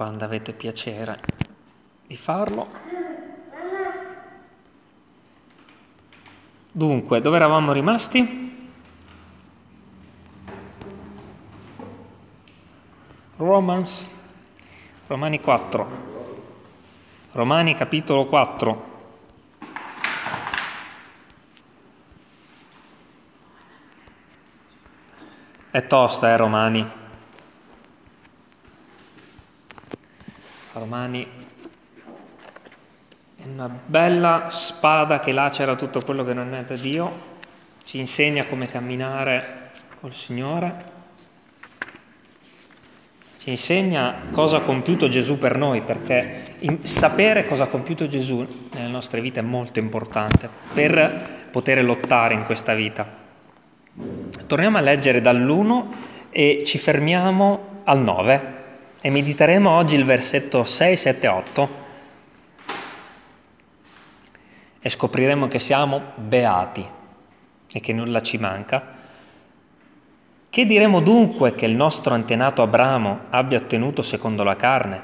[0.00, 1.20] quando avete piacere
[2.06, 2.68] di farlo.
[6.72, 8.72] Dunque, dove eravamo rimasti?
[13.36, 14.08] Romans,
[15.06, 15.88] Romani 4,
[17.32, 18.88] Romani capitolo 4.
[25.70, 26.99] È tosta, eh, Romani.
[30.90, 31.24] Romani
[33.36, 37.28] è una bella spada che lacera tutto quello che non è da Dio,
[37.84, 40.84] ci insegna come camminare col Signore,
[43.38, 48.88] ci insegna cosa ha compiuto Gesù per noi, perché sapere cosa ha compiuto Gesù nelle
[48.88, 53.06] nostre vite è molto importante per poter lottare in questa vita.
[54.44, 55.84] Torniamo a leggere dall'1
[56.30, 58.58] e ci fermiamo al 9
[59.02, 61.68] e mediteremo oggi il versetto 6, 7, 8
[64.80, 66.86] e scopriremo che siamo beati
[67.72, 68.98] e che nulla ci manca.
[70.50, 75.02] Che diremo dunque che il nostro antenato Abramo abbia ottenuto secondo la carne?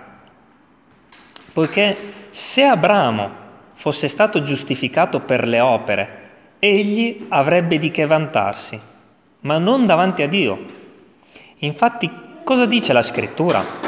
[1.53, 1.97] Poiché
[2.31, 8.79] se Abramo fosse stato giustificato per le opere, egli avrebbe di che vantarsi,
[9.41, 10.65] ma non davanti a Dio.
[11.59, 12.11] Infatti,
[12.43, 13.86] cosa dice la scrittura?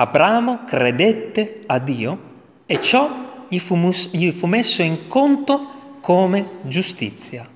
[0.00, 2.18] Abramo credette a Dio
[2.66, 7.48] e ciò gli fu, mus- gli fu messo in conto come giustizia.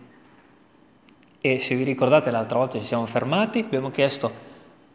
[1.40, 4.32] E se vi ricordate l'altra volta ci siamo fermati, abbiamo chiesto,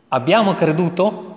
[0.09, 1.35] abbiamo creduto?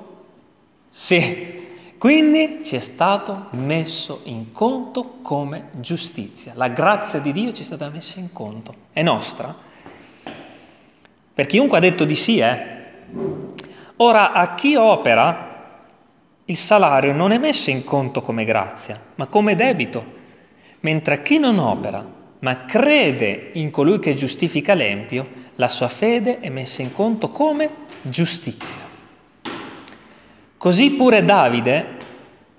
[0.88, 6.54] Sì, quindi ci è stato messo in conto come giustizia.
[6.56, 8.74] La grazia di Dio ci è stata messa in conto.
[8.92, 9.54] È nostra.
[11.34, 12.78] Per chiunque ha detto di sì, eh.
[13.98, 15.49] Ora, a chi opera,
[16.50, 20.18] il salario non è messo in conto come grazia, ma come debito.
[20.80, 22.04] Mentre chi non opera,
[22.40, 27.70] ma crede in colui che giustifica l'empio, la sua fede è messa in conto come
[28.02, 28.80] giustizia.
[30.56, 31.86] Così pure Davide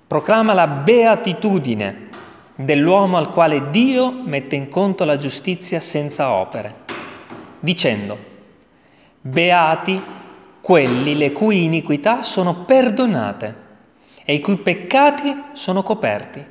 [0.06, 2.08] proclama la beatitudine
[2.54, 6.76] dell'uomo al quale Dio mette in conto la giustizia senza opere,
[7.60, 8.18] dicendo,
[9.20, 10.00] beati
[10.62, 13.61] quelli le cui iniquità sono perdonate
[14.24, 16.44] e i cui peccati sono coperti.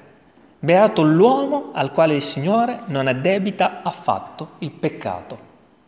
[0.60, 5.40] Beato l'uomo al quale il Signore non addebita affatto il peccato.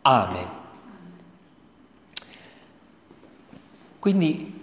[0.02, 0.48] Amen.
[3.98, 4.60] Quindi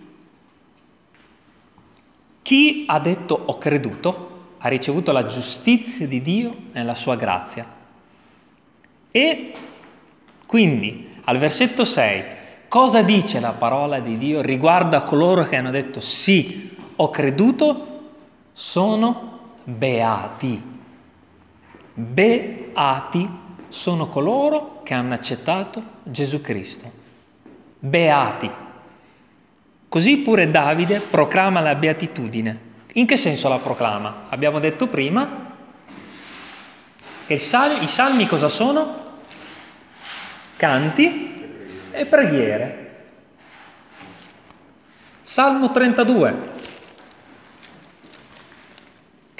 [2.41, 7.65] chi ha detto ho creduto ha ricevuto la giustizia di Dio nella sua grazia.
[9.09, 9.51] E
[10.45, 12.23] quindi al versetto 6,
[12.67, 16.70] cosa dice la parola di Dio riguardo a coloro che hanno detto sì,
[17.01, 17.87] ho creduto,
[18.53, 20.61] sono beati.
[21.93, 23.29] Beati
[23.69, 26.91] sono coloro che hanno accettato Gesù Cristo.
[27.79, 28.51] Beati.
[29.89, 32.69] Così pure Davide proclama la beatitudine.
[32.93, 34.25] In che senso la proclama?
[34.29, 35.49] Abbiamo detto prima
[37.25, 39.09] che i salmi cosa sono?
[40.55, 42.77] Canti e preghiere.
[45.23, 46.59] Salmo 32.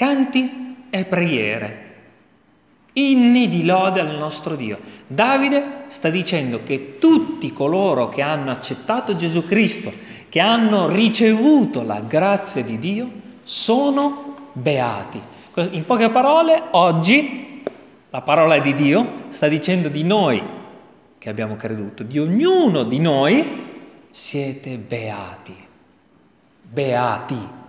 [0.02, 1.90] Canti e preghiere.
[2.94, 4.80] Inni di lode al nostro Dio.
[5.06, 9.94] Davide sta dicendo che tutti coloro che hanno accettato Gesù Cristo
[10.28, 13.12] che hanno ricevuto la grazia di Dio
[13.44, 15.22] sono beati.
[15.70, 17.62] In poche parole, oggi
[18.10, 20.42] la parola di Dio sta dicendo di noi
[21.20, 23.68] che abbiamo creduto, di ognuno di noi
[24.10, 25.56] siete beati.
[26.60, 27.60] Beati.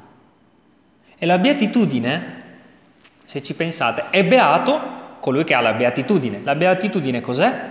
[1.22, 2.42] E la beatitudine,
[3.24, 4.80] se ci pensate, è beato
[5.20, 6.40] colui che ha la beatitudine.
[6.42, 7.70] La beatitudine cos'è?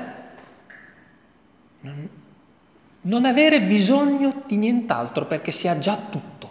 [3.02, 6.50] non avere bisogno di nient'altro perché si ha già tutto.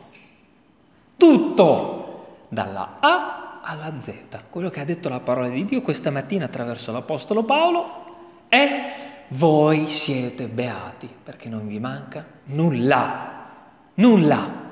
[1.16, 4.12] Tutto, dalla A alla Z.
[4.50, 8.92] Quello che ha detto la parola di Dio questa mattina attraverso l'Apostolo Paolo è
[9.28, 13.46] voi siete beati perché non vi manca nulla,
[13.94, 14.68] nulla.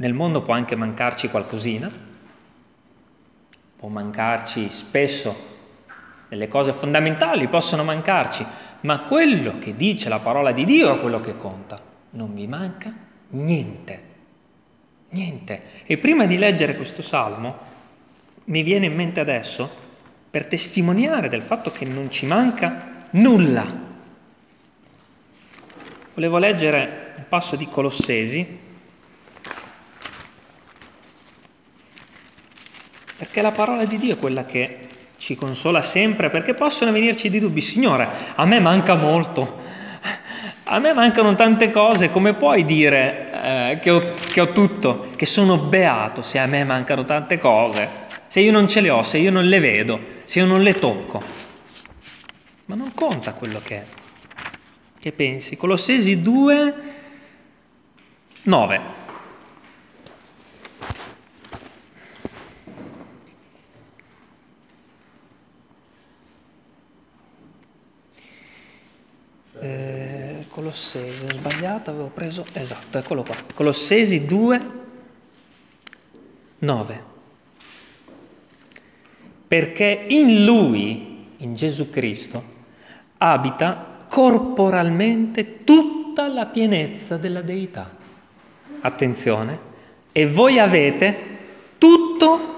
[0.00, 1.90] Nel mondo può anche mancarci qualcosina,
[3.76, 5.56] può mancarci spesso
[6.28, 8.46] delle cose fondamentali, possono mancarci,
[8.82, 11.80] ma quello che dice la parola di Dio è quello che conta.
[12.10, 12.92] Non vi manca
[13.30, 14.02] niente.
[15.10, 15.62] Niente.
[15.84, 17.58] E prima di leggere questo salmo,
[18.44, 19.68] mi viene in mente adesso,
[20.30, 23.66] per testimoniare del fatto che non ci manca nulla.
[26.14, 28.66] Volevo leggere passo di Colossesi,
[33.18, 34.78] perché la parola di Dio è quella che
[35.16, 37.60] ci consola sempre, perché possono venirci di dubbi.
[37.60, 39.58] Signore, a me manca molto,
[40.62, 45.26] a me mancano tante cose, come puoi dire eh, che, ho, che ho tutto, che
[45.26, 48.06] sono beato se a me mancano tante cose?
[48.28, 50.78] Se io non ce le ho, se io non le vedo, se io non le
[50.78, 51.20] tocco.
[52.66, 53.82] Ma non conta quello che.
[55.00, 55.56] Che pensi?
[55.56, 56.74] Colossesi 2,
[58.42, 58.97] 9.
[69.60, 73.36] Eh, Colossesi, ho sbagliato, avevo preso, esatto, eccolo qua.
[73.54, 74.66] Colossesi 2,
[76.58, 77.02] 9.
[79.46, 82.42] Perché in Lui, in Gesù Cristo,
[83.18, 87.96] abita corporalmente tutta la pienezza della deità.
[88.80, 89.66] Attenzione,
[90.12, 91.16] e voi avete
[91.78, 92.56] tutto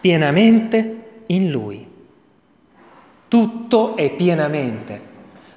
[0.00, 1.86] pienamente in Lui.
[3.28, 5.12] Tutto e pienamente.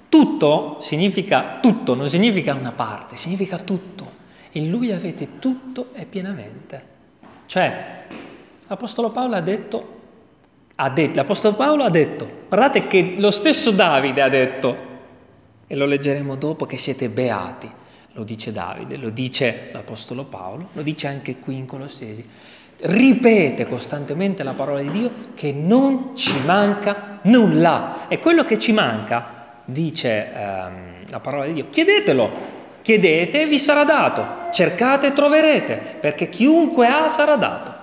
[0.09, 4.25] Tutto significa tutto, non significa una parte, significa tutto.
[4.51, 6.95] In Lui avete tutto e pienamente.
[7.45, 8.06] Cioè,
[8.68, 9.95] l'Apostolo Paolo ha detto
[10.80, 14.77] ha detto, l'Apostolo Paolo ha detto, guardate che lo stesso Davide ha detto,
[15.65, 17.68] e lo leggeremo dopo, che siete beati,
[18.13, 22.24] lo dice Davide, lo dice l'Apostolo Paolo, lo dice anche qui in Colossesi,
[22.81, 28.71] ripete costantemente la parola di Dio che non ci manca nulla, e quello che ci
[28.71, 29.37] manca,
[29.69, 35.98] dice ehm, la parola di Dio, chiedetelo, chiedete e vi sarà dato, cercate e troverete,
[36.00, 37.75] perché chiunque ha sarà dato.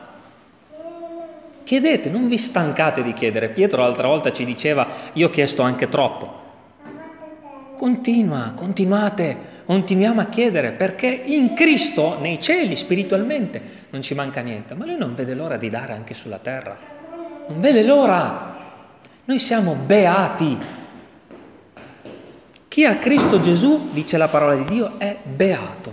[1.63, 3.49] Chiedete, non vi stancate di chiedere.
[3.49, 6.43] Pietro l'altra volta ci diceva, io ho chiesto anche troppo.
[7.77, 13.61] Continua, continuate, continuiamo a chiedere perché in Cristo, nei cieli, spiritualmente,
[13.91, 14.75] non ci manca niente.
[14.75, 16.77] Ma lui non vede l'ora di dare anche sulla terra.
[17.49, 18.57] Non vede l'ora.
[19.25, 20.83] Noi siamo beati.
[22.75, 25.93] Chi ha Cristo Gesù, dice la parola di Dio, è beato.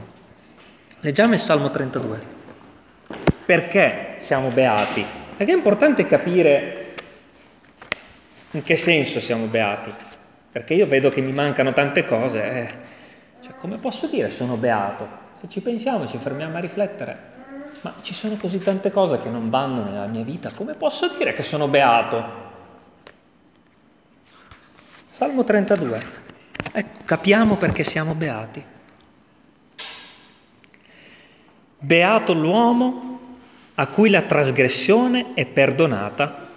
[1.02, 2.20] Leggiamo il Salmo 32.
[3.46, 5.06] Perché siamo beati?
[5.38, 6.96] Perché è importante capire
[8.50, 9.94] in che senso siamo beati.
[10.52, 12.44] Perché io vedo che mi mancano tante cose.
[12.50, 12.70] Eh.
[13.42, 15.08] Cioè, come posso dire sono beato?
[15.34, 17.18] Se ci pensiamo, ci fermiamo a riflettere.
[17.82, 20.50] Ma ci sono così tante cose che non vanno nella mia vita.
[20.52, 22.24] Come posso dire che sono beato?
[25.12, 26.30] Salmo 32.
[26.74, 28.64] Ecco, capiamo perché siamo beati.
[31.78, 33.20] Beato l'uomo
[33.76, 36.50] a cui la trasgressione è perdonata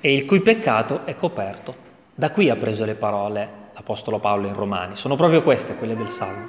[0.00, 1.88] e il cui peccato è coperto.
[2.14, 6.10] Da qui ha preso le parole l'Apostolo Paolo in Romani, sono proprio queste, quelle del
[6.10, 6.48] Salmo.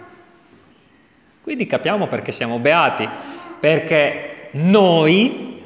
[1.41, 3.07] Quindi capiamo perché siamo beati,
[3.59, 5.61] perché noi,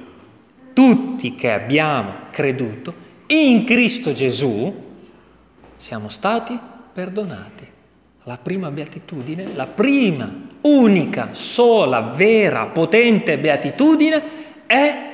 [0.73, 2.93] tutti che abbiamo creduto,
[3.27, 4.83] in Cristo Gesù,
[5.77, 6.59] siamo stati
[6.95, 7.67] perdonati.
[8.23, 10.31] La prima beatitudine, la prima,
[10.61, 14.23] unica, sola, vera, potente beatitudine
[14.65, 15.13] è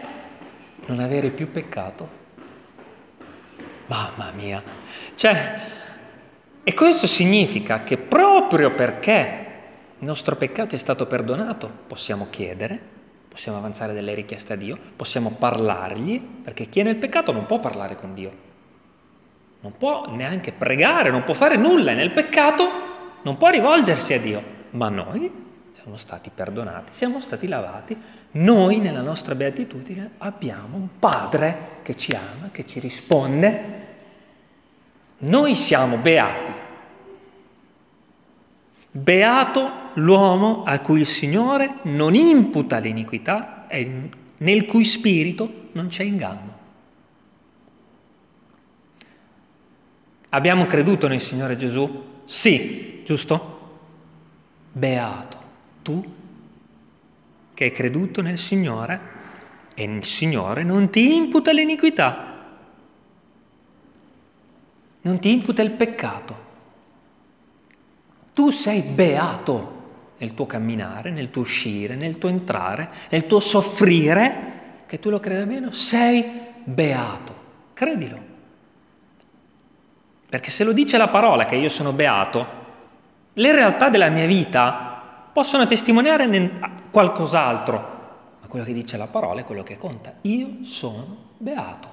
[0.85, 2.19] non avere più peccato.
[3.87, 4.63] Mamma mia!
[5.15, 5.59] Cioè,
[6.63, 9.47] e questo significa che proprio perché
[9.97, 12.79] il nostro peccato è stato perdonato, possiamo chiedere,
[13.27, 17.59] possiamo avanzare delle richieste a Dio, possiamo parlargli, perché chi è nel peccato non può
[17.59, 18.49] parlare con Dio,
[19.61, 22.89] non può neanche pregare, non può fare nulla, è nel peccato
[23.23, 25.31] non può rivolgersi a Dio, ma noi
[25.71, 27.97] siamo stati perdonati, siamo stati lavati,
[28.31, 33.79] noi nella nostra beatitudine abbiamo un Padre che ci ama, che ci risponde.
[35.19, 36.53] Noi siamo beati.
[38.91, 46.03] Beato l'uomo a cui il Signore non imputa l'iniquità e nel cui spirito non c'è
[46.03, 46.59] inganno.
[50.33, 52.03] Abbiamo creduto nel Signore Gesù?
[52.25, 53.59] Sì, giusto?
[54.71, 55.41] Beato
[55.81, 56.03] tu
[57.53, 59.19] che hai creduto nel Signore
[59.75, 62.47] e il Signore non ti imputa l'iniquità,
[65.01, 66.49] non ti imputa il peccato.
[68.33, 69.79] Tu sei beato
[70.17, 75.19] nel tuo camminare, nel tuo uscire, nel tuo entrare, nel tuo soffrire, che tu lo
[75.19, 76.23] creda meno, sei
[76.63, 77.39] beato.
[77.73, 78.30] Credilo.
[80.31, 82.47] Perché se lo dice la parola che io sono beato,
[83.33, 86.25] le realtà della mia vita possono testimoniare
[86.89, 87.75] qualcos'altro,
[88.39, 90.13] ma quello che dice la parola è quello che conta.
[90.21, 91.89] Io sono beato.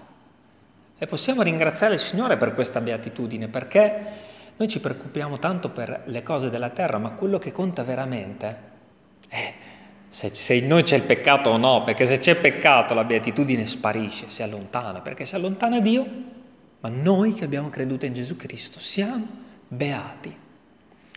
[0.96, 4.02] E possiamo ringraziare il Signore per questa beatitudine, perché
[4.56, 8.58] noi ci preoccupiamo tanto per le cose della terra, ma quello che conta veramente
[9.26, 9.52] è
[10.08, 13.66] se, se in noi c'è il peccato o no, perché se c'è peccato la beatitudine
[13.66, 16.06] sparisce, si allontana, perché si allontana Dio,
[16.80, 19.26] ma noi che abbiamo creduto in Gesù Cristo siamo
[19.68, 20.34] beati.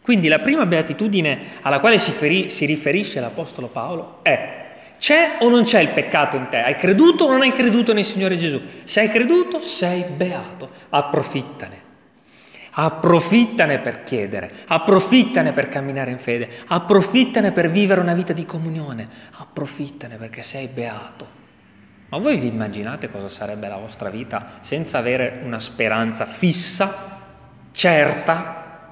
[0.02, 4.60] Quindi la prima beatitudine alla quale si, feri, si riferisce l'Apostolo Paolo è
[5.02, 6.62] c'è o non c'è il peccato in te?
[6.62, 8.62] Hai creduto o non hai creduto nel Signore Gesù?
[8.84, 10.70] Se hai creduto, sei beato.
[10.90, 11.90] Approfittane.
[12.74, 19.10] Approfittane per chiedere, approfittane per camminare in fede, approfittane per vivere una vita di comunione,
[19.32, 21.41] approfittane perché sei beato.
[22.12, 27.22] Ma voi vi immaginate cosa sarebbe la vostra vita senza avere una speranza fissa,
[27.72, 28.92] certa?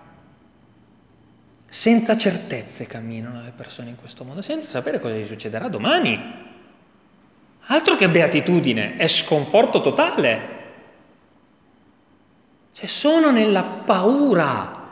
[1.67, 6.47] Senza certezze camminano le persone in questo mondo, senza sapere cosa gli succederà domani.
[7.65, 10.57] Altro che beatitudine, è sconforto totale.
[12.71, 14.91] Cioè sono nella paura,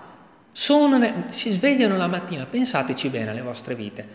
[0.52, 1.28] sono ne...
[1.30, 4.06] si svegliano la mattina, pensateci bene alle vostre vite.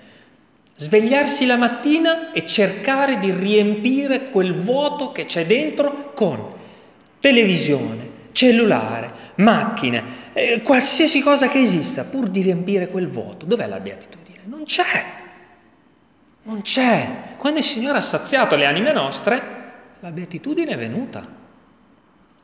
[0.75, 6.52] Svegliarsi la mattina e cercare di riempire quel vuoto che c'è dentro con
[7.21, 10.02] televisione, cellulare, macchine,
[10.33, 13.47] eh, qualsiasi cosa che esista, pur di riempire quel vuoto.
[13.47, 14.41] Dov'è la beatitudine?
[14.45, 15.05] Non c'è.
[16.45, 17.37] Non c'è.
[17.37, 19.43] Quando il Signore ha saziato le anime nostre,
[20.00, 21.25] la beatitudine è venuta.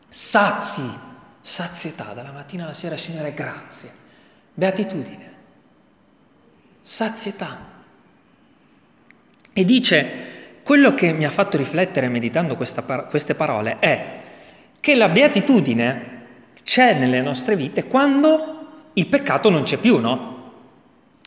[0.08, 1.06] Sazi
[1.49, 3.90] sazietà dalla mattina alla sera, Signore, grazie,
[4.52, 5.32] beatitudine,
[6.82, 7.76] sazietà.
[9.58, 10.06] E dice,
[10.62, 14.06] quello che mi ha fatto riflettere meditando questa, queste parole è
[14.78, 16.26] che la beatitudine
[16.62, 20.52] c'è nelle nostre vite quando il peccato non c'è più, no?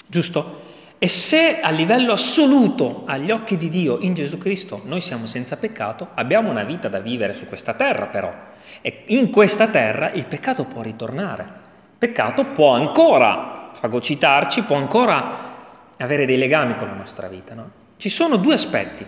[0.07, 0.61] Giusto?
[0.97, 5.57] E se a livello assoluto, agli occhi di Dio, in Gesù Cristo, noi siamo senza
[5.57, 8.33] peccato, abbiamo una vita da vivere su questa terra però.
[8.79, 11.43] E in questa terra il peccato può ritornare.
[11.43, 15.50] Il peccato può ancora fagocitarci, può ancora
[15.97, 17.55] avere dei legami con la nostra vita.
[17.55, 17.80] No?
[18.01, 19.05] Ci sono due aspetti.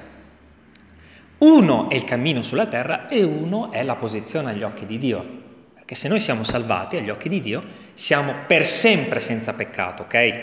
[1.39, 5.25] Uno è il cammino sulla terra e uno è la posizione agli occhi di Dio.
[5.73, 7.63] Perché se noi siamo salvati agli occhi di Dio,
[7.95, 10.41] siamo per sempre senza peccato, ok?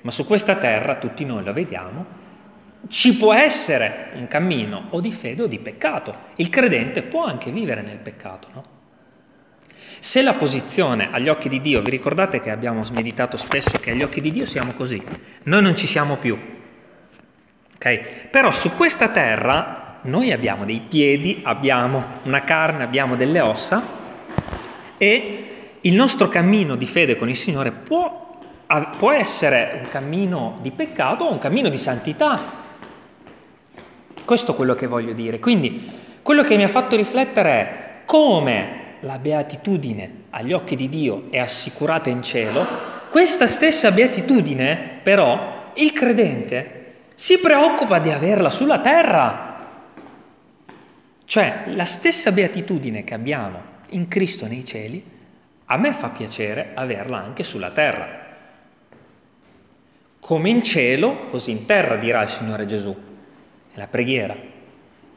[0.00, 2.04] ma su questa terra tutti noi lo vediamo,
[2.88, 6.12] ci può essere un cammino o di fede o di peccato.
[6.38, 8.64] Il credente può anche vivere nel peccato, no?
[10.00, 14.02] Se la posizione agli occhi di Dio, vi ricordate che abbiamo meditato spesso che agli
[14.02, 15.00] occhi di Dio siamo così,
[15.44, 16.60] noi non ci siamo più.
[17.82, 18.00] Okay?
[18.30, 23.82] Però su questa terra noi abbiamo dei piedi, abbiamo una carne, abbiamo delle ossa
[24.96, 25.44] e
[25.80, 28.20] il nostro cammino di fede con il Signore può
[28.96, 32.60] può essere un cammino di peccato o un cammino di santità.
[34.24, 35.40] Questo è quello che voglio dire.
[35.40, 35.90] Quindi
[36.22, 41.38] quello che mi ha fatto riflettere è come la beatitudine agli occhi di Dio è
[41.38, 42.64] assicurata in cielo,
[43.10, 46.81] questa stessa beatitudine però il credente
[47.14, 49.50] si preoccupa di averla sulla terra.
[51.24, 55.02] Cioè la stessa beatitudine che abbiamo in Cristo nei cieli,
[55.66, 58.20] a me fa piacere averla anche sulla terra.
[60.20, 62.94] Come in cielo, così in terra dirà il Signore Gesù.
[63.72, 64.36] È la preghiera.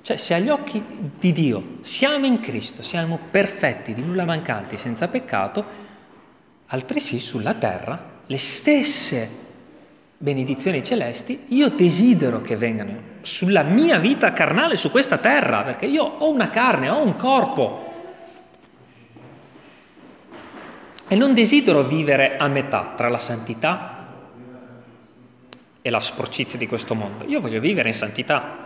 [0.01, 0.83] Cioè, se agli occhi
[1.19, 5.65] di Dio siamo in Cristo, siamo perfetti, di nulla mancanti, senza peccato,
[6.67, 9.29] altresì sulla terra le stesse
[10.17, 16.03] benedizioni celesti io desidero che vengano sulla mia vita carnale su questa terra, perché io
[16.03, 17.93] ho una carne, ho un corpo.
[21.07, 24.07] E non desidero vivere a metà tra la santità
[25.81, 27.25] e la sporcizia di questo mondo.
[27.25, 28.63] Io voglio vivere in santità.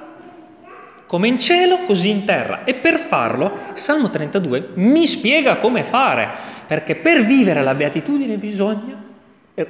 [1.05, 2.63] Come in cielo, così in terra.
[2.65, 6.29] E per farlo, Salmo 32 mi spiega come fare,
[6.67, 9.08] perché per vivere la beatitudine bisogna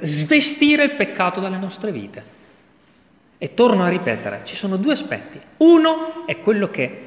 [0.00, 2.38] svestire il peccato dalle nostre vite.
[3.38, 5.40] E torno a ripetere, ci sono due aspetti.
[5.58, 7.04] Uno è quello che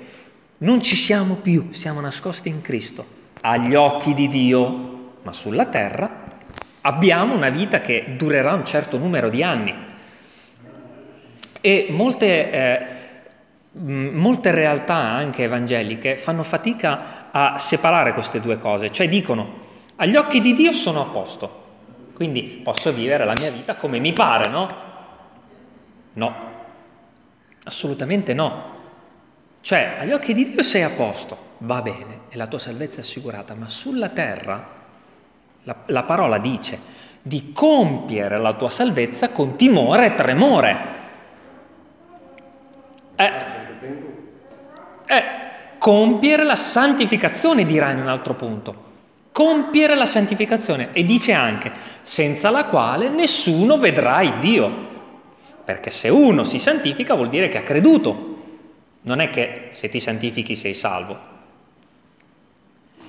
[0.57, 3.05] non ci siamo più, siamo nascosti in Cristo,
[3.41, 6.21] agli occhi di Dio, ma sulla terra
[6.81, 9.73] abbiamo una vita che durerà un certo numero di anni.
[11.61, 12.85] E molte, eh,
[13.71, 19.61] molte realtà anche evangeliche fanno fatica a separare queste due cose, cioè dicono
[19.95, 21.62] agli occhi di Dio sono a posto,
[22.13, 24.91] quindi posso vivere la mia vita come mi pare, no?
[26.13, 26.35] No,
[27.63, 28.71] assolutamente no.
[29.61, 33.03] Cioè, agli occhi di Dio sei a posto, va bene, e la tua salvezza è
[33.03, 34.81] assicurata, ma sulla terra
[35.63, 40.77] la, la parola dice di compiere la tua salvezza con timore e tremore.
[43.15, 43.31] Eh,
[45.05, 45.23] eh,
[45.77, 48.91] compiere la santificazione, dirà in un altro punto.
[49.33, 51.71] Compiere la santificazione e dice anche
[52.03, 54.91] senza la quale nessuno vedrà Dio.
[55.65, 58.31] Perché se uno si santifica vuol dire che ha creduto.
[59.01, 61.31] Non è che se ti santifichi sei salvo.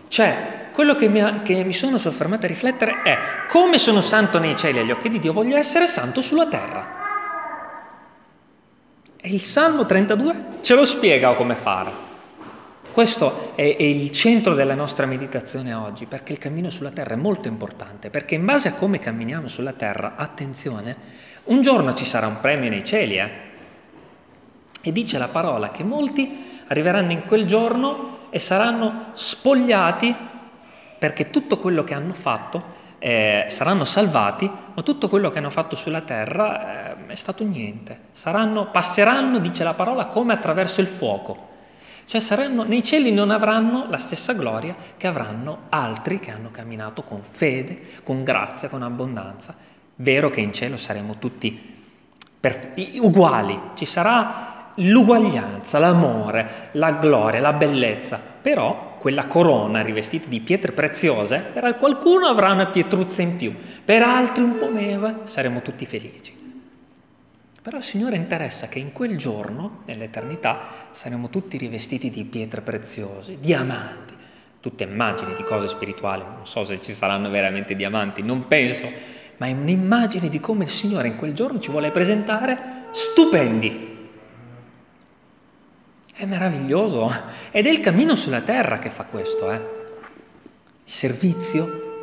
[0.08, 4.38] Cioè, quello che mi, ha, che mi sono soffermato a riflettere è come sono santo
[4.38, 7.02] nei cieli agli occhi di Dio, voglio essere santo sulla terra.
[9.20, 12.03] E il Salmo 32 ce lo spiega come fare.
[12.94, 17.16] Questo è, è, il centro della nostra meditazione oggi, perché il cammino sulla terra è
[17.16, 20.94] molto importante, perché in base a come camminiamo sulla terra, attenzione,
[21.46, 23.30] un giorno ci sarà un premio nei cieli, eh?
[24.80, 30.14] E dice la parola che molti arriveranno in quel giorno e saranno spogliati
[30.96, 32.62] perché tutto quello che hanno fatto
[33.00, 38.02] eh, saranno salvati, ma tutto quello che hanno fatto sulla terra eh, è stato niente.
[38.12, 41.53] Saranno, passeranno, dice la parola, come attraverso il fuoco.
[42.06, 47.02] Cioè saranno, nei cieli non avranno la stessa gloria che avranno altri che hanno camminato
[47.02, 49.54] con fede, con grazia, con abbondanza.
[49.96, 51.72] Vero che in cielo saremo tutti
[52.38, 60.40] perfe- uguali, ci sarà l'uguaglianza, l'amore, la gloria, la bellezza, però quella corona rivestita di
[60.40, 65.62] pietre preziose, per qualcuno avrà una pietruzza in più, per altri un po' meno, saremo
[65.62, 66.43] tutti felici.
[67.64, 73.38] Però al Signore interessa che in quel giorno, nell'eternità, saremo tutti rivestiti di pietre preziose,
[73.40, 74.12] diamanti,
[74.60, 78.86] tutte immagini di cose spirituali, non so se ci saranno veramente diamanti, non penso,
[79.38, 84.10] ma è un'immagine di come il Signore in quel giorno ci vuole presentare stupendi.
[86.12, 87.10] È meraviglioso
[87.50, 89.56] ed è il cammino sulla terra che fa questo, eh?
[90.84, 91.93] Il servizio,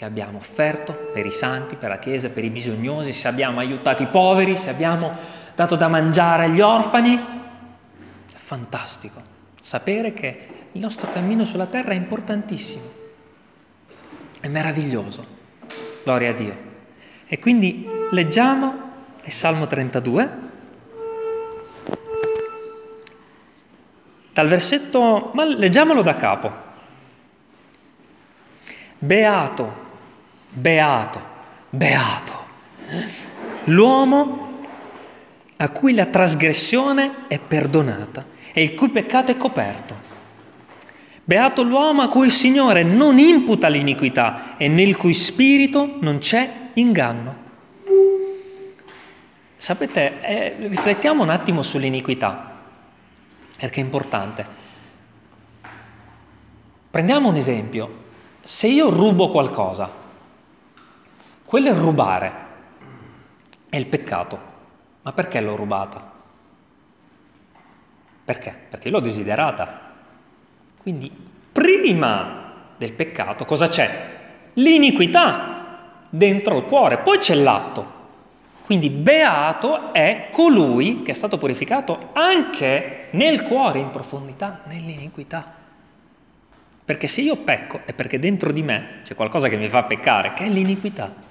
[0.00, 4.02] che abbiamo offerto per i santi, per la Chiesa, per i bisognosi, se abbiamo aiutato
[4.02, 5.14] i poveri, se abbiamo
[5.54, 7.16] dato da mangiare agli orfani.
[7.16, 9.20] È fantastico
[9.60, 12.84] sapere che il nostro cammino sulla terra è importantissimo,
[14.40, 15.26] è meraviglioso.
[16.02, 16.56] Gloria a Dio.
[17.26, 18.74] E quindi leggiamo
[19.22, 20.32] il Salmo 32,
[24.32, 26.52] dal versetto, ma leggiamolo da capo.
[28.96, 29.88] Beato
[30.50, 31.20] beato,
[31.70, 32.44] beato.
[33.64, 34.48] L'uomo
[35.56, 40.08] a cui la trasgressione è perdonata e il cui peccato è coperto.
[41.22, 46.50] Beato l'uomo a cui il Signore non imputa l'iniquità e nel cui spirito non c'è
[46.74, 47.48] inganno.
[49.56, 52.56] Sapete, eh, riflettiamo un attimo sull'iniquità,
[53.56, 54.46] perché è importante.
[56.90, 57.98] Prendiamo un esempio.
[58.40, 59.99] Se io rubo qualcosa,
[61.50, 62.32] quello è rubare,
[63.70, 64.38] è il peccato.
[65.02, 66.12] Ma perché l'ho rubata?
[68.24, 68.54] Perché?
[68.70, 69.80] Perché l'ho desiderata.
[70.80, 71.10] Quindi
[71.50, 74.18] prima del peccato cosa c'è?
[74.54, 77.98] L'iniquità dentro il cuore, poi c'è l'atto.
[78.64, 85.52] Quindi beato è colui che è stato purificato anche nel cuore, in profondità, nell'iniquità.
[86.84, 90.32] Perché se io pecco è perché dentro di me c'è qualcosa che mi fa peccare,
[90.32, 91.29] che è l'iniquità.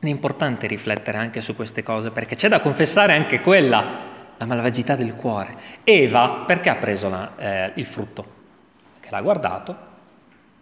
[0.00, 3.84] È importante riflettere anche su queste cose perché c'è da confessare anche quella,
[4.38, 5.54] la malvagità del cuore.
[5.84, 8.24] Eva perché ha preso la, eh, il frutto?
[8.94, 9.76] Perché l'ha guardato,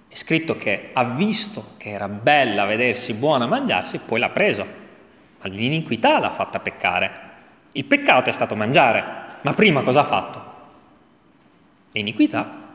[0.09, 4.67] è scritto che ha visto che era bella vedersi, buona a mangiarsi, poi l'ha preso.
[5.41, 7.11] Ma l'iniquità l'ha fatta peccare.
[7.73, 9.05] Il peccato è stato mangiare,
[9.43, 10.43] ma prima cosa ha fatto?
[11.93, 12.67] L'iniquità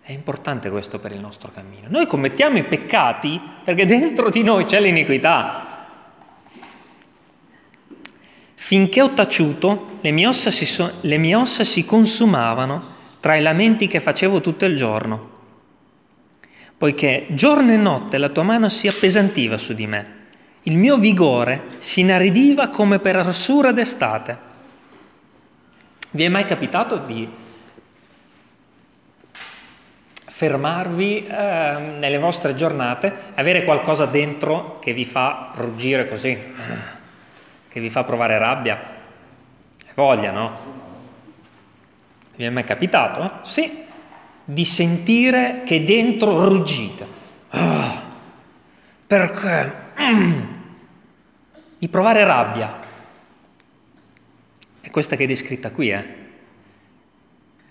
[0.00, 1.88] è importante questo per il nostro cammino.
[1.88, 5.72] Noi commettiamo i peccati perché dentro di noi c'è l'iniquità.
[8.66, 12.82] Finché ho taciuto, le mie, ossa si so- le mie ossa si consumavano
[13.20, 15.30] tra i lamenti che facevo tutto il giorno,
[16.78, 20.06] poiché giorno e notte la tua mano si appesantiva su di me,
[20.62, 24.38] il mio vigore si inaridiva come per arsura d'estate.
[26.12, 27.28] Vi è mai capitato di
[30.24, 36.93] fermarvi eh, nelle vostre giornate, avere qualcosa dentro che vi fa ruggire così?
[37.74, 38.80] Che vi fa provare rabbia?
[39.96, 40.58] Voglia, no?
[42.36, 43.40] Vi è mai capitato?
[43.42, 43.84] Sì,
[44.44, 47.06] di sentire che dentro ruggite.
[47.50, 48.02] Oh,
[49.08, 49.72] perché?
[50.00, 50.42] Mm.
[51.76, 52.78] Di provare rabbia.
[54.80, 56.04] È questa che è descritta qui, eh?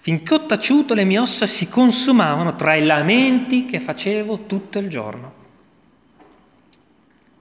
[0.01, 4.89] Finché ho taciuto le mie ossa si consumavano tra i lamenti che facevo tutto il
[4.89, 5.42] giorno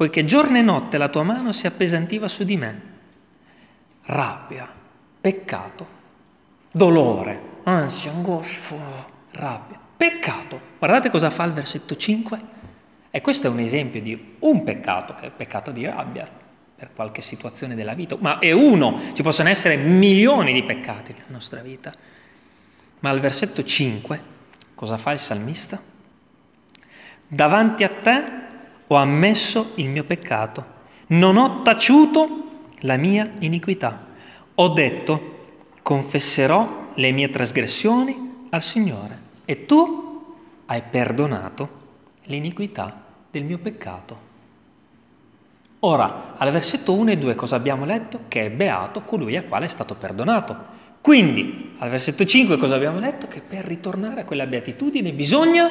[0.02, 2.80] poiché giorno e notte la tua mano si appesantiva su di me.
[4.06, 4.68] Rabbia,
[5.20, 5.86] peccato,
[6.72, 8.74] dolore, ansia, angoscia,
[9.30, 10.60] rabbia, peccato.
[10.76, 12.40] Guardate cosa fa il versetto 5.
[13.12, 16.28] E questo è un esempio di un peccato, che è il peccato di rabbia,
[16.74, 21.26] per qualche situazione della vita, ma è uno, ci possono essere milioni di peccati nella
[21.28, 21.92] nostra vita.
[22.98, 24.22] Ma al versetto 5
[24.74, 25.80] cosa fa il salmista?
[27.28, 28.41] Davanti a te
[28.92, 30.64] ho ammesso il mio peccato,
[31.08, 32.28] non ho taciuto
[32.80, 34.06] la mia iniquità.
[34.56, 35.30] Ho detto,
[35.82, 40.24] confesserò le mie trasgressioni al Signore e tu
[40.66, 41.80] hai perdonato
[42.24, 44.30] l'iniquità del mio peccato.
[45.80, 48.20] Ora, al versetto 1 e 2 cosa abbiamo letto?
[48.28, 50.80] Che è beato colui a quale è stato perdonato.
[51.00, 53.26] Quindi, al versetto 5 cosa abbiamo letto?
[53.26, 55.68] Che per ritornare a quella beatitudine bisogna,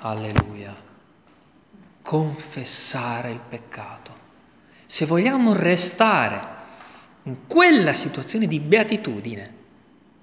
[0.00, 0.87] alleluia,
[2.02, 4.12] confessare il peccato.
[4.86, 6.56] Se vogliamo restare
[7.24, 9.52] in quella situazione di beatitudine,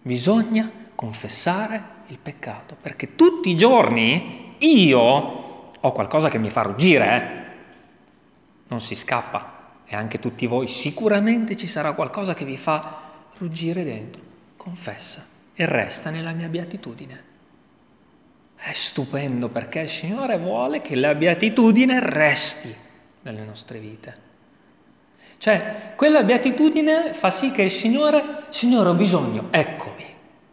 [0.02, 7.06] bisogna confessare il peccato, perché tutti i giorni io ho qualcosa che mi fa ruggire,
[7.06, 7.44] eh?
[8.68, 13.02] non si scappa, e anche tutti voi sicuramente ci sarà qualcosa che vi fa
[13.38, 14.22] ruggire dentro,
[14.58, 17.34] confessa e resta nella mia beatitudine.
[18.66, 22.76] È stupendo perché il Signore vuole che la beatitudine resti
[23.22, 24.18] nelle nostre vite.
[25.38, 30.04] Cioè, quella beatitudine fa sì che il Signore, Signore ho bisogno, eccomi.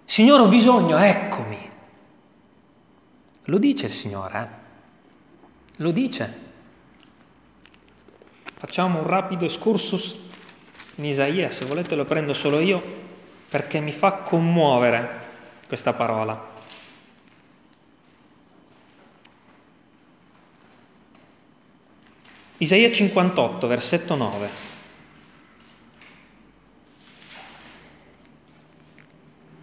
[0.05, 1.70] Signore ho bisogno, eccomi.
[3.44, 4.46] Lo dice il Signore, eh?
[5.77, 6.38] Lo dice.
[8.59, 10.18] Facciamo un rapido excursus
[10.96, 12.83] in Isaia, se volete lo prendo solo io,
[13.48, 15.20] perché mi fa commuovere
[15.66, 16.51] questa parola.
[22.62, 24.48] Isaia 58, versetto 9.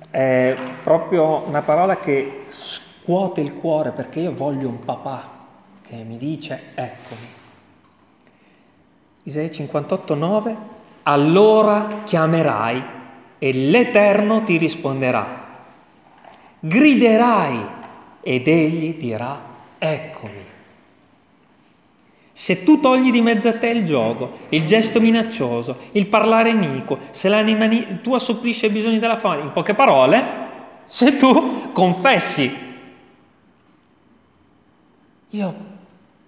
[0.10, 5.46] È proprio una parola che scuote il cuore perché io voglio un papà
[5.82, 7.28] che mi dice eccomi.
[9.24, 10.58] Isaia 58, 9
[11.04, 12.84] allora chiamerai
[13.38, 15.48] e l'Eterno ti risponderà.
[16.60, 17.66] Griderai
[18.20, 19.42] ed egli dirà,
[19.78, 20.49] eccomi.
[22.40, 26.98] Se tu togli di mezzo a te il gioco, il gesto minaccioso, il parlare iniquo,
[27.12, 27.68] se l'anima
[28.02, 30.24] tua supplisce i bisogni della fame, in poche parole,
[30.86, 32.50] se tu confessi,
[35.32, 35.56] io,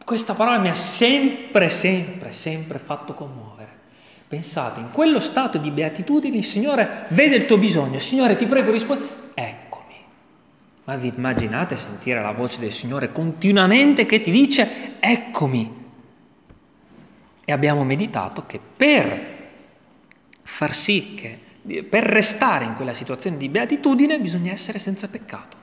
[0.04, 3.70] questa parola mi ha sempre, sempre, sempre fatto commuovere.
[4.28, 8.70] Pensate, in quello stato di beatitudine il Signore vede il tuo bisogno, Signore ti prego
[8.70, 9.96] rispondi, eccomi.
[10.84, 15.80] Ma vi immaginate sentire la voce del Signore continuamente che ti dice eccomi.
[17.52, 19.40] E abbiamo meditato che per
[20.42, 21.38] far sì che,
[21.84, 25.58] per restare in quella situazione di beatitudine bisogna essere senza peccato.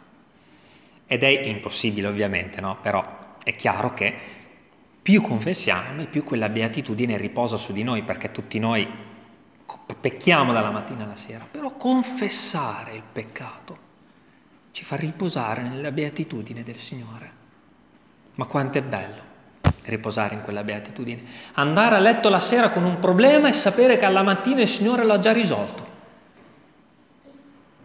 [1.06, 2.76] Ed è impossibile ovviamente, no?
[2.82, 4.14] Però è chiaro che
[5.00, 8.86] più confessiamo e più quella beatitudine riposa su di noi, perché tutti noi
[9.98, 13.78] pecchiamo dalla mattina alla sera, però confessare il peccato
[14.72, 17.32] ci fa riposare nella beatitudine del Signore.
[18.34, 19.27] Ma quanto è bello
[19.90, 21.22] riposare in quella beatitudine.
[21.54, 25.04] Andare a letto la sera con un problema e sapere che alla mattina il Signore
[25.04, 25.86] l'ha già risolto.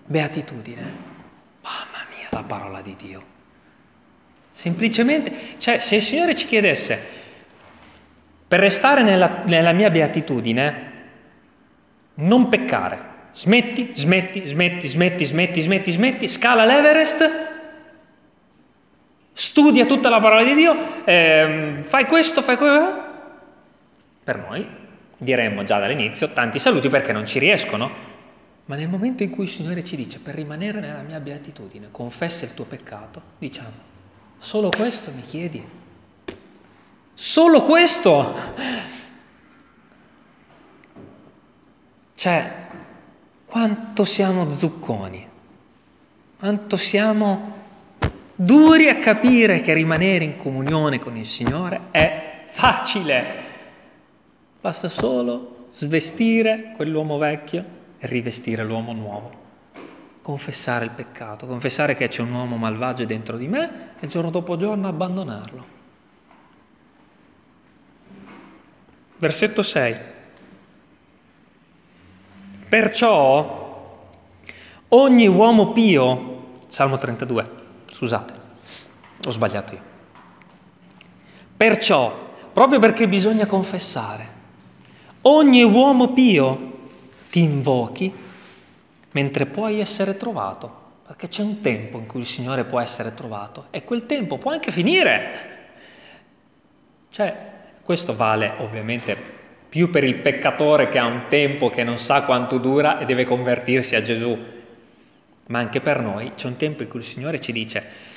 [0.05, 0.81] Beatitudine.
[1.61, 3.23] Mamma mia, la parola di Dio.
[4.51, 7.21] Semplicemente, cioè se il Signore ci chiedesse,
[8.47, 10.91] per restare nella, nella mia beatitudine,
[12.15, 12.99] non peccare,
[13.31, 17.51] smetti, smetti, smetti, smetti, smetti, smetti, smetti, scala l'Everest,
[19.33, 23.11] studia tutta la parola di Dio, eh, fai questo, fai quello.
[24.23, 24.67] Per noi
[25.17, 28.11] diremmo già dall'inizio tanti saluti perché non ci riescono.
[28.65, 32.45] Ma nel momento in cui il Signore ci dice per rimanere nella mia beatitudine, confessa
[32.45, 33.91] il tuo peccato, diciamo
[34.39, 35.65] Solo questo mi chiedi?
[37.13, 38.35] Solo questo?
[42.15, 42.67] Cioè,
[43.45, 45.29] quanto siamo zucconi,
[46.39, 47.62] quanto siamo
[48.35, 53.25] duri a capire che rimanere in comunione con il Signore è facile.
[54.61, 57.65] Basta solo svestire quell'uomo vecchio
[57.97, 59.41] e rivestire l'uomo nuovo
[60.23, 64.55] confessare il peccato, confessare che c'è un uomo malvagio dentro di me e giorno dopo
[64.55, 65.65] giorno abbandonarlo.
[69.17, 69.95] Versetto 6.
[72.69, 74.09] Perciò
[74.87, 77.49] ogni uomo pio, Salmo 32,
[77.93, 78.33] scusate,
[79.23, 79.81] ho sbagliato io.
[81.55, 84.27] Perciò, proprio perché bisogna confessare,
[85.21, 86.71] ogni uomo pio
[87.29, 88.13] ti invochi
[89.11, 90.81] mentre puoi essere trovato.
[91.05, 94.51] Perché c'è un tempo in cui il Signore può essere trovato e quel tempo può
[94.51, 95.49] anche finire.
[97.09, 97.51] Cioè,
[97.83, 99.15] questo vale ovviamente
[99.69, 103.25] più per il peccatore che ha un tempo che non sa quanto dura e deve
[103.25, 104.37] convertirsi a Gesù,
[105.47, 108.11] ma anche per noi c'è un tempo in cui il Signore ci dice,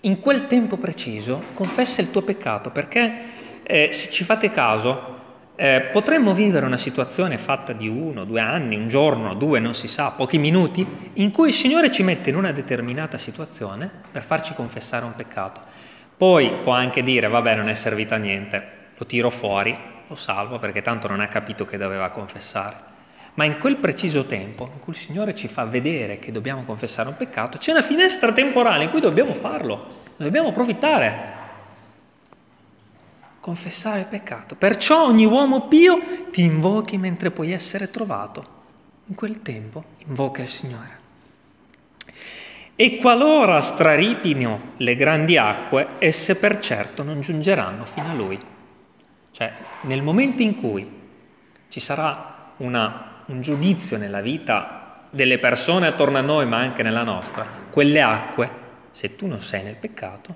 [0.00, 3.14] in quel tempo preciso confessa il tuo peccato, perché
[3.62, 5.14] eh, se ci fate caso,
[5.56, 9.88] eh, potremmo vivere una situazione fatta di uno, due anni, un giorno, due, non si
[9.88, 14.54] sa, pochi minuti, in cui il Signore ci mette in una determinata situazione per farci
[14.54, 15.60] confessare un peccato.
[16.16, 18.62] Poi può anche dire, vabbè, non è servito a niente,
[18.96, 22.94] lo tiro fuori, lo salvo perché tanto non ha capito che doveva confessare.
[23.36, 27.08] Ma in quel preciso tempo in cui il Signore ci fa vedere che dobbiamo confessare
[27.08, 31.36] un peccato, c'è una finestra temporale in cui dobbiamo farlo, dobbiamo approfittare
[33.46, 34.56] confessare il peccato.
[34.56, 36.00] Perciò ogni uomo pio
[36.32, 38.54] ti invochi mentre puoi essere trovato.
[39.06, 40.98] In quel tempo invoca il Signore.
[42.74, 48.36] E qualora straripino le grandi acque, esse per certo non giungeranno fino a lui.
[49.30, 50.84] Cioè, nel momento in cui
[51.68, 57.02] ci sarà una, un giudizio nella vita delle persone attorno a noi, ma anche nella
[57.02, 58.50] nostra, quelle acque,
[58.92, 60.34] se tu non sei nel peccato,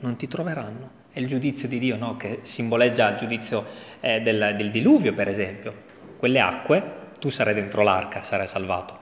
[0.00, 2.18] non ti troveranno è il giudizio di Dio, no?
[2.18, 3.64] che simboleggia il giudizio
[4.00, 5.74] eh, del, del diluvio, per esempio.
[6.18, 6.82] Quelle acque,
[7.18, 8.98] tu sarai dentro l'arca, sarai salvato.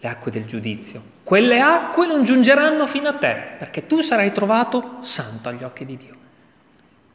[0.00, 1.00] Le acque del giudizio.
[1.22, 5.96] Quelle acque non giungeranno fino a te, perché tu sarai trovato santo agli occhi di
[5.96, 6.16] Dio.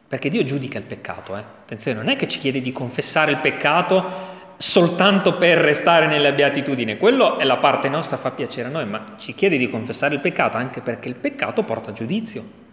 [0.08, 1.36] Perché Dio giudica il peccato.
[1.36, 1.42] Eh?
[1.42, 6.98] Attenzione, non è che ci chiede di confessare il peccato soltanto per restare nella beatitudine.
[6.98, 10.22] Quello è la parte nostra, fa piacere a noi, ma ci chiede di confessare il
[10.22, 12.64] peccato anche perché il peccato porta giudizio.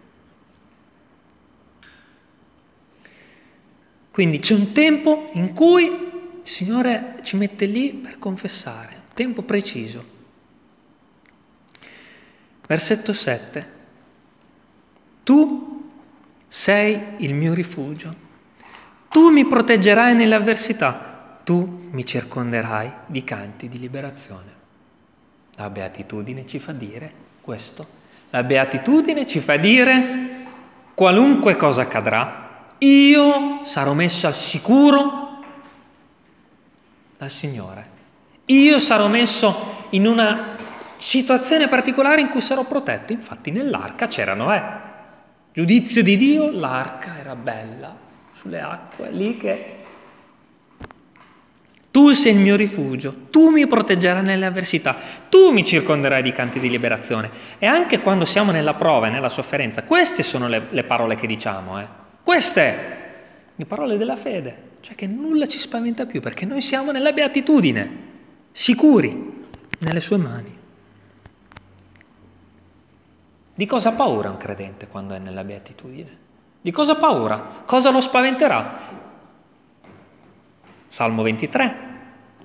[4.10, 10.04] Quindi c'è un tempo in cui il Signore ci mette lì per confessare, tempo preciso.
[12.66, 13.80] Versetto 7.
[15.24, 15.90] Tu
[16.48, 18.14] sei il mio rifugio,
[19.08, 21.11] tu mi proteggerai nelle avversità,
[21.44, 24.60] tu mi circonderai di canti di liberazione.
[25.56, 28.00] La beatitudine ci fa dire questo.
[28.30, 30.46] La beatitudine ci fa dire
[30.94, 35.40] qualunque cosa accadrà, io sarò messo al sicuro
[37.18, 37.90] dal Signore.
[38.46, 40.56] Io sarò messo in una
[40.96, 43.12] situazione particolare in cui sarò protetto.
[43.12, 44.80] Infatti nell'arca c'era Noè.
[45.52, 47.94] Giudizio di Dio, l'arca era bella
[48.32, 49.81] sulle acque, lì che...
[51.92, 54.96] Tu sei il mio rifugio, tu mi proteggerai nelle avversità,
[55.28, 57.30] tu mi circonderai di canti di liberazione.
[57.58, 61.26] E anche quando siamo nella prova e nella sofferenza, queste sono le, le parole che
[61.26, 61.78] diciamo.
[61.78, 61.86] Eh.
[62.22, 62.74] Queste,
[63.54, 67.96] le parole della fede, cioè che nulla ci spaventa più perché noi siamo nella beatitudine,
[68.52, 69.44] sicuri
[69.80, 70.58] nelle sue mani.
[73.54, 76.18] Di cosa ha paura un credente quando è nella beatitudine?
[76.62, 77.62] Di cosa ha paura?
[77.66, 79.01] Cosa lo spaventerà?
[80.92, 81.76] Salmo 23.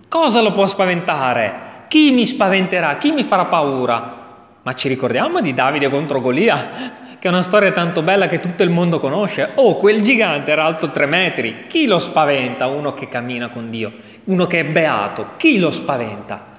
[0.08, 1.84] Cosa lo può spaventare?
[1.90, 2.96] Chi mi spaventerà?
[2.96, 4.60] Chi mi farà paura?
[4.62, 6.70] Ma ci ricordiamo di Davide contro Golia?
[7.20, 9.52] che è una storia tanto bella che tutto il mondo conosce.
[9.56, 11.66] Oh, quel gigante era alto tre metri.
[11.68, 12.68] Chi lo spaventa?
[12.68, 15.32] Uno che cammina con Dio, uno che è beato.
[15.36, 16.54] Chi lo spaventa?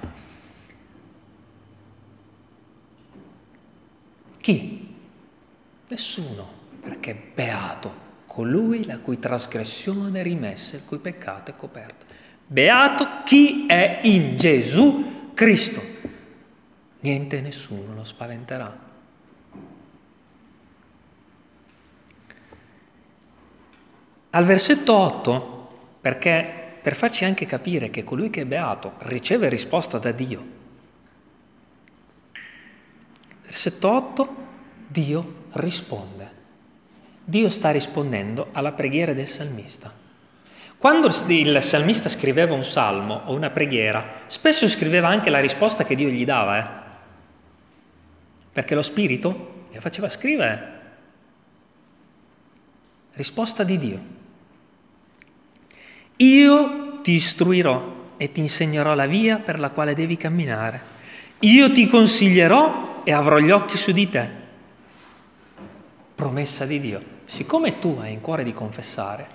[4.39, 4.95] Chi?
[5.87, 6.47] Nessuno,
[6.83, 12.05] perché è beato colui la cui trasgressione è rimessa, il cui peccato è coperto.
[12.45, 15.81] Beato chi è in Gesù Cristo.
[16.99, 18.87] Niente e nessuno lo spaventerà.
[24.29, 29.97] Al versetto 8, perché per farci anche capire che colui che è beato riceve risposta
[29.97, 30.45] da Dio.
[33.41, 34.35] Versetto 8,
[34.87, 36.38] Dio risponde.
[37.29, 39.93] Dio sta rispondendo alla preghiera del salmista.
[40.79, 45.93] Quando il salmista scriveva un salmo o una preghiera, spesso scriveva anche la risposta che
[45.93, 46.87] Dio gli dava, eh?
[48.51, 50.79] perché lo Spirito gli faceva scrivere.
[53.13, 54.01] Risposta di Dio.
[56.15, 60.81] Io ti istruirò e ti insegnerò la via per la quale devi camminare.
[61.41, 64.29] Io ti consiglierò e avrò gli occhi su di te.
[66.15, 67.17] Promessa di Dio.
[67.29, 69.27] Siccome tu hai in cuore di confessare,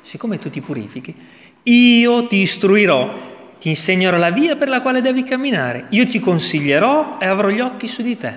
[0.00, 1.14] siccome tu ti purifichi,
[1.62, 3.14] io ti istruirò,
[3.56, 5.86] ti insegnerò la via per la quale devi camminare.
[5.90, 8.36] Io ti consiglierò e avrò gli occhi su di te.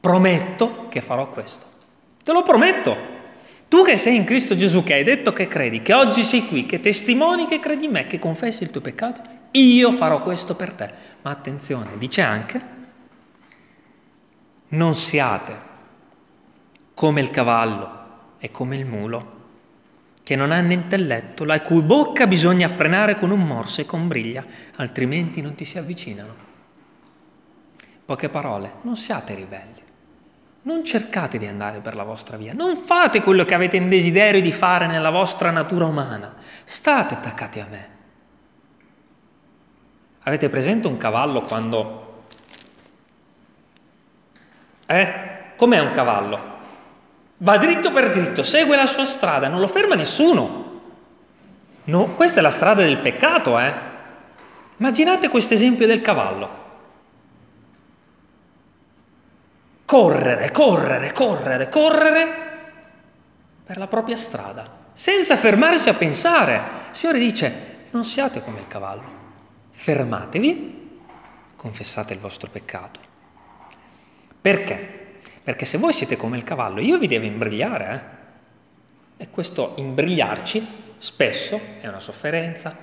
[0.00, 1.66] Prometto che farò questo.
[2.24, 2.96] Te lo prometto.
[3.68, 6.64] Tu che sei in Cristo Gesù, che hai detto che credi, che oggi sei qui,
[6.64, 10.72] che testimoni che credi in me, che confessi il tuo peccato, io farò questo per
[10.72, 10.90] te.
[11.20, 12.60] Ma attenzione, dice anche,
[14.68, 15.71] non siate
[17.02, 17.90] come il cavallo
[18.38, 19.40] e come il mulo,
[20.22, 24.44] che non hanno intelletto, la cui bocca bisogna frenare con un morso e con briglia,
[24.76, 26.32] altrimenti non ti si avvicinano.
[28.04, 29.82] Poche parole, non siate ribelli.
[30.62, 34.40] Non cercate di andare per la vostra via, non fate quello che avete in desiderio
[34.40, 37.88] di fare nella vostra natura umana, state attaccati a me.
[40.20, 42.26] Avete presente un cavallo quando...
[44.86, 45.30] Eh?
[45.56, 46.51] Com'è un cavallo?
[47.42, 50.80] Va dritto per dritto, segue la sua strada, non lo ferma nessuno.
[51.84, 53.72] No, questa è la strada del peccato, eh?
[54.76, 56.62] Immaginate questo esempio del cavallo.
[59.92, 62.50] correre, correre, correre, correre
[63.62, 66.54] per la propria strada, senza fermarsi a pensare.
[66.88, 67.52] Il Signore dice,
[67.90, 69.04] non siate come il cavallo,
[69.70, 71.00] fermatevi,
[71.56, 73.00] confessate il vostro peccato.
[74.40, 75.01] Perché?
[75.42, 78.18] Perché se voi siete come il cavallo, io vi devo imbrigliare.
[79.18, 79.24] Eh?
[79.24, 80.66] E questo imbrigliarci
[80.98, 82.76] spesso è una sofferenza,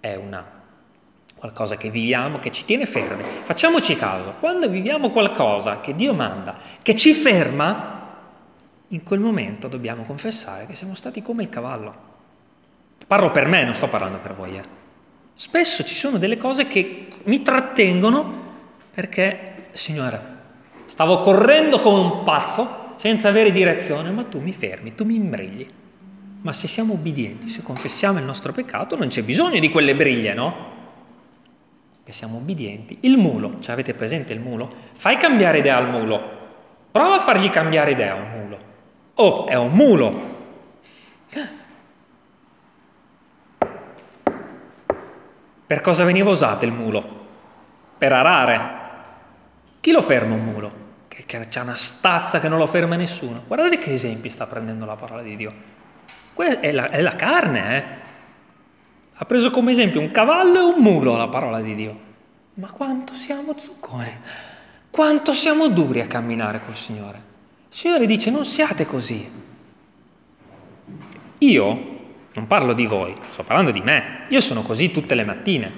[0.00, 0.62] è una
[1.34, 3.22] qualcosa che viviamo, che ci tiene fermi.
[3.42, 7.92] Facciamoci caso, quando viviamo qualcosa che Dio manda, che ci ferma,
[8.88, 12.12] in quel momento dobbiamo confessare che siamo stati come il cavallo.
[13.06, 14.56] Parlo per me, non sto parlando per voi.
[14.56, 14.62] Eh.
[15.34, 18.42] Spesso ci sono delle cose che mi trattengono
[18.92, 20.33] perché, Signore,
[20.86, 25.66] stavo correndo come un pazzo senza avere direzione, ma tu mi fermi, tu mi imbrigli.
[26.42, 30.34] Ma se siamo ubbidienti, se confessiamo il nostro peccato, non c'è bisogno di quelle briglie,
[30.34, 30.72] no?
[32.04, 32.98] che siamo ubbidienti.
[33.00, 34.70] Il mulo, cioè avete presente il mulo?
[34.92, 36.42] Fai cambiare idea al mulo.
[36.90, 38.58] Prova a fargli cambiare idea a un mulo.
[39.14, 40.32] Oh, è un mulo.
[45.66, 47.22] Per cosa veniva usato il mulo?
[47.96, 48.82] Per arare.
[49.84, 50.72] Chi lo ferma un mulo?
[51.08, 53.42] Che, che c'è una stazza che non lo ferma nessuno.
[53.46, 55.52] Guardate che esempi sta prendendo la parola di Dio.
[56.34, 57.84] È, la, è la carne, eh?
[59.12, 61.98] Ha preso come esempio un cavallo e un mulo la parola di Dio.
[62.54, 64.10] Ma quanto siamo zucconi,
[64.88, 67.22] quanto siamo duri a camminare col Signore.
[67.68, 69.30] Il Signore dice non siate così.
[71.40, 71.98] Io
[72.32, 74.24] non parlo di voi, sto parlando di me.
[74.30, 75.72] Io sono così tutte le mattine.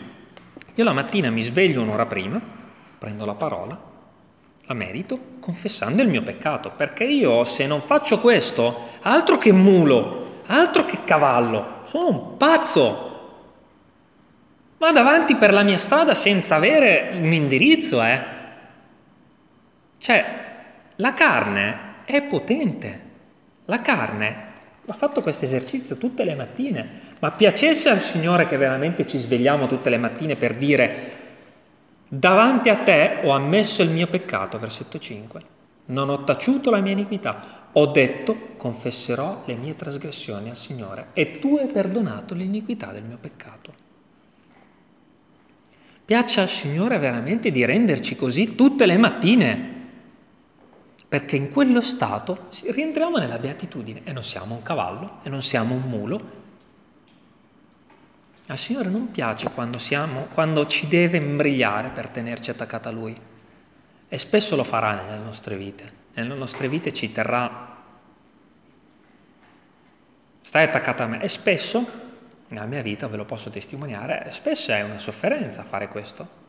[0.76, 2.40] Io la mattina mi sveglio un'ora prima,
[2.98, 3.94] prendo la parola,
[4.66, 10.42] la medito, confessando il mio peccato, perché io se non faccio questo, altro che mulo,
[10.46, 13.04] altro che cavallo, sono un pazzo.
[14.78, 18.34] Vado avanti per la mia strada senza avere un indirizzo, eh.
[19.98, 20.44] Cioè,
[20.96, 23.00] la carne è potente.
[23.66, 24.44] La carne
[24.84, 26.88] ha fatto questo esercizio tutte le mattine,
[27.20, 31.24] ma piacesse al Signore che veramente ci svegliamo tutte le mattine per dire
[32.08, 35.54] davanti a te ho ammesso il mio peccato, versetto 5.
[35.86, 41.38] Non ho taciuto la mia iniquità, ho detto confesserò le mie trasgressioni al Signore e
[41.38, 43.84] tu hai perdonato l'iniquità del mio peccato.
[46.04, 49.74] Piaccia al Signore veramente di renderci così tutte le mattine,
[51.08, 55.74] perché in quello stato rientriamo nella beatitudine e non siamo un cavallo e non siamo
[55.74, 56.44] un mulo.
[58.48, 63.14] Al Signore non piace quando, siamo, quando ci deve imbrigliare per tenerci attaccata a Lui
[64.08, 66.04] e spesso lo farà nelle nostre vite.
[66.14, 67.74] Nelle nostre vite ci terrà,
[70.40, 72.04] stai attaccata a me e spesso
[72.48, 76.44] nella mia vita, ve lo posso testimoniare, spesso è una sofferenza fare questo.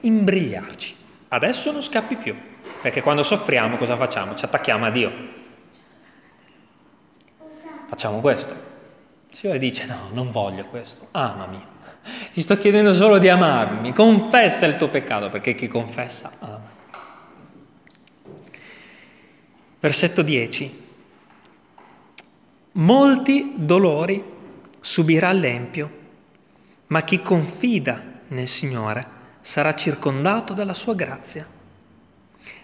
[0.00, 0.96] Imbrigliarci.
[1.28, 2.36] Adesso non scappi più,
[2.80, 4.34] perché quando soffriamo cosa facciamo?
[4.36, 5.12] Ci attacchiamo a Dio.
[7.88, 8.69] Facciamo questo.
[9.30, 11.64] Il Signore dice no, non voglio questo, amami.
[12.32, 16.68] Ti sto chiedendo solo di amarmi, confessa il tuo peccato, perché chi confessa ama.
[19.78, 20.88] Versetto 10.
[22.72, 24.22] Molti dolori
[24.80, 25.98] subirà l'empio,
[26.88, 29.06] ma chi confida nel Signore
[29.40, 31.46] sarà circondato dalla sua grazia.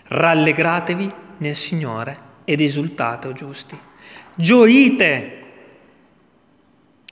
[0.09, 3.79] Rallegratevi nel Signore ed esultate, o giusti.
[4.35, 5.46] Gioite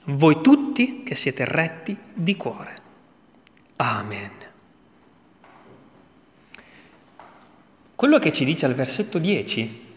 [0.05, 2.75] voi tutti che siete retti di cuore.
[3.77, 4.31] Amen.
[7.95, 9.93] Quello che ci dice al versetto 10,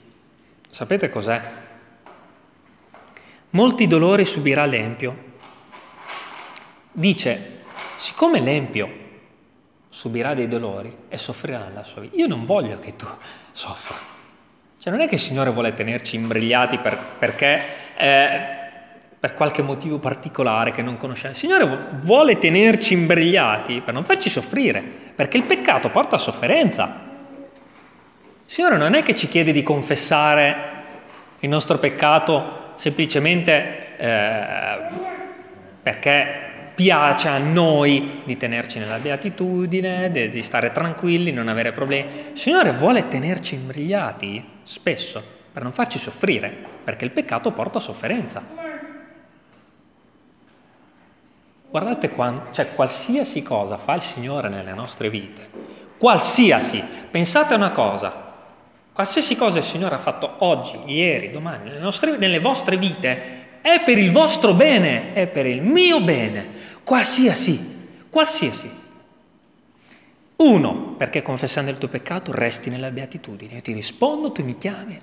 [0.70, 1.40] sapete cos'è?
[3.50, 5.26] Molti dolori subirà l'Empio.
[6.92, 7.62] Dice,
[7.96, 9.06] siccome l'Empio
[9.88, 13.06] subirà dei dolori e soffrirà nella sua vita, io non voglio che tu
[13.52, 13.96] soffra.
[14.78, 17.64] Cioè non è che il Signore vuole tenerci imbrigliati per, perché
[17.96, 18.57] eh,
[19.20, 21.32] per qualche motivo particolare che non conosciamo.
[21.32, 24.82] Il Signore vuole tenerci imbrigliati per non farci soffrire,
[25.14, 27.06] perché il peccato porta a sofferenza.
[28.46, 30.76] Il Signore non è che ci chiede di confessare
[31.40, 34.78] il nostro peccato semplicemente eh,
[35.82, 42.08] perché piace a noi di tenerci nella beatitudine, di, stare tranquilli, non avere problemi.
[42.32, 45.20] Il Signore vuole tenerci imbrigliati spesso
[45.52, 46.54] per non farci soffrire,
[46.84, 48.67] perché il peccato porta a sofferenza.
[51.70, 55.50] Guardate quando, cioè qualsiasi cosa fa il Signore nelle nostre vite,
[55.98, 58.32] qualsiasi, pensate a una cosa,
[58.90, 63.82] qualsiasi cosa il Signore ha fatto oggi, ieri, domani, nelle, nostre, nelle vostre vite, è
[63.84, 66.48] per il vostro bene, è per il mio bene,
[66.82, 68.86] qualsiasi, qualsiasi.
[70.36, 74.98] Uno, perché confessando il tuo peccato resti nella beatitudine, io ti rispondo, tu mi chiami.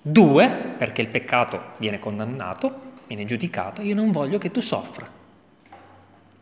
[0.00, 0.48] Due,
[0.78, 5.17] perché il peccato viene condannato, viene giudicato, io non voglio che tu soffra.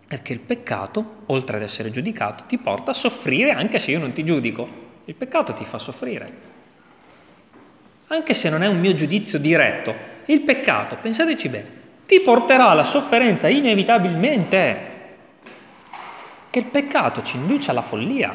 [0.09, 4.13] Perché il peccato, oltre ad essere giudicato, ti porta a soffrire anche se io non
[4.13, 4.85] ti giudico.
[5.07, 6.55] Il peccato ti fa soffrire.
[8.09, 9.95] Anche se non è un mio giudizio diretto,
[10.27, 11.71] il peccato, pensateci bene,
[12.07, 14.95] ti porterà alla sofferenza inevitabilmente.
[16.51, 18.35] Che il peccato ci induce alla follia,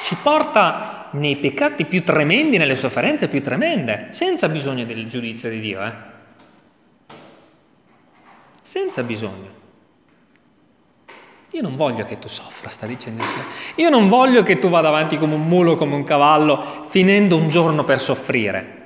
[0.00, 5.60] ci porta nei peccati più tremendi, nelle sofferenze più tremende, senza bisogno del giudizio di
[5.60, 5.92] Dio, eh?
[8.60, 9.61] Senza bisogno.
[11.54, 13.48] Io non voglio che tu soffra, sta dicendo il Signore.
[13.74, 17.50] Io non voglio che tu vada avanti come un mulo, come un cavallo, finendo un
[17.50, 18.80] giorno per soffrire.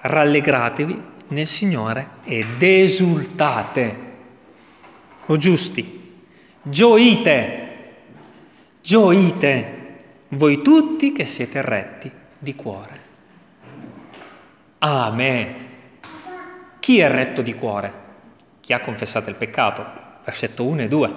[0.00, 4.08] Rallegratevi nel Signore ed esultate.
[5.26, 6.18] O giusti,
[6.62, 7.92] gioite,
[8.82, 9.96] gioite,
[10.30, 13.00] voi tutti che siete retti di cuore.
[14.78, 15.68] Amen.
[16.80, 18.09] Chi è retto di cuore?
[18.70, 19.84] Chi ha confessato il peccato,
[20.24, 21.14] versetto 1 e 2.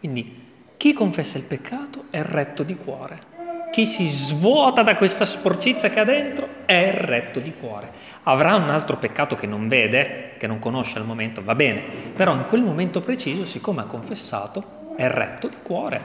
[0.00, 0.42] Quindi
[0.76, 3.20] chi confessa il peccato è retto di cuore.
[3.70, 7.92] Chi si svuota da questa sporcizia che ha dentro è retto di cuore.
[8.24, 11.82] Avrà un altro peccato che non vede, che non conosce al momento, va bene,
[12.16, 16.00] però in quel momento preciso, siccome ha confessato, è retto di cuore.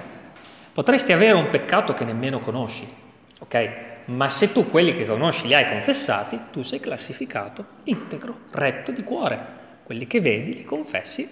[0.72, 2.88] Potresti avere un peccato che nemmeno conosci,
[3.40, 3.70] ok?
[4.06, 9.04] Ma se tu quelli che conosci li hai confessati, tu sei classificato integro, retto di
[9.04, 9.58] cuore.
[9.90, 11.28] Quelli che vedi li confessi,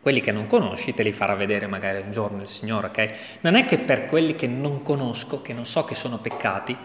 [0.00, 3.38] quelli che non conosci te li farà vedere magari un giorno il Signore, ok?
[3.40, 6.76] Non è che per quelli che non conosco, che non so che sono peccati,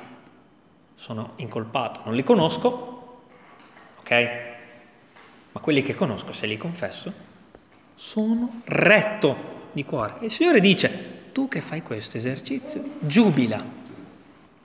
[0.95, 3.21] sono incolpato, non li conosco,
[3.99, 4.11] ok?
[5.51, 7.13] Ma quelli che conosco, se li confesso,
[7.93, 10.15] sono retto di cuore.
[10.21, 13.63] E il Signore dice, tu che fai questo esercizio, giubila,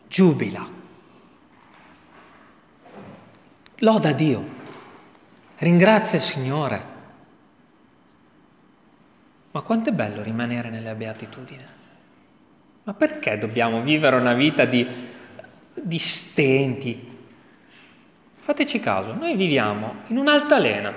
[0.09, 0.67] giubila.
[3.81, 4.54] Loda Dio,
[5.59, 6.93] Ringrazia il Signore.
[9.53, 11.83] Ma quanto è bello rimanere nella beatitudine.
[12.83, 14.87] Ma perché dobbiamo vivere una vita di,
[15.75, 17.13] di stenti?
[18.41, 20.93] Fateci caso, noi viviamo in un'altalena,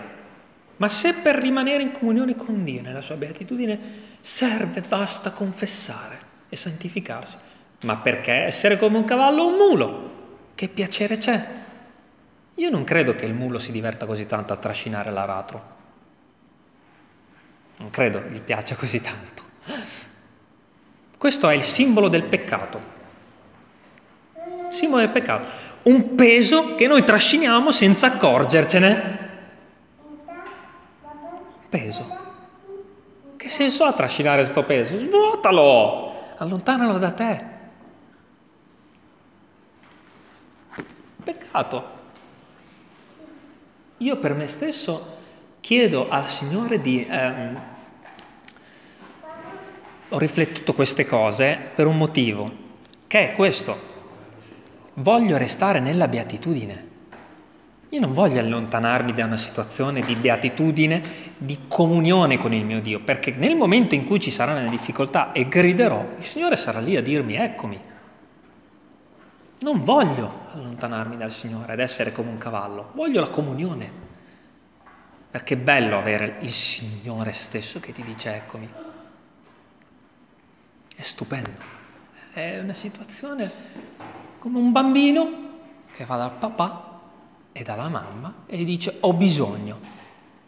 [0.78, 3.80] ma se per rimanere in comunione con Dio nella sua beatitudine
[4.20, 7.38] serve, basta confessare e santificarsi.
[7.84, 10.12] Ma perché essere come un cavallo o un mulo?
[10.56, 11.66] Che piacere c'è?
[12.58, 15.76] Io non credo che il mulo si diverta così tanto a trascinare l'aratro.
[17.78, 19.44] Non credo gli piaccia così tanto.
[21.18, 22.96] Questo è il simbolo del peccato.
[24.70, 25.48] Simbolo del peccato.
[25.84, 29.30] Un peso che noi trasciniamo senza accorgercene.
[30.26, 32.18] Un peso.
[33.36, 34.98] Che senso ha trascinare questo peso?
[34.98, 36.36] Svuotalo!
[36.38, 37.46] Allontanalo da te.
[41.24, 41.97] Peccato.
[43.98, 45.16] Io per me stesso
[45.60, 47.06] chiedo al Signore di...
[47.10, 47.62] Ehm,
[50.10, 52.50] ho riflettuto queste cose per un motivo,
[53.08, 53.96] che è questo.
[54.96, 56.86] Voglio restare nella beatitudine.
[57.90, 61.02] Io non voglio allontanarmi da una situazione di beatitudine,
[61.38, 65.32] di comunione con il mio Dio, perché nel momento in cui ci sarà una difficoltà
[65.32, 67.80] e griderò, il Signore sarà lì a dirmi eccomi.
[69.60, 74.06] Non voglio allontanarmi dal Signore ed essere come un cavallo, voglio la comunione.
[75.32, 78.70] Perché è bello avere il Signore stesso che ti dice eccomi.
[80.96, 81.76] È stupendo.
[82.32, 83.52] È una situazione
[84.38, 85.46] come un bambino
[85.92, 87.02] che va dal papà
[87.52, 89.80] e dalla mamma e dice ho bisogno.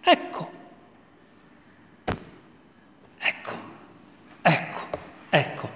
[0.01, 0.51] Ecco.
[3.17, 3.51] Ecco.
[4.41, 5.69] Ecco.